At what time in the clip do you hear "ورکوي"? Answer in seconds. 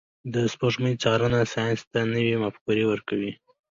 2.87-3.31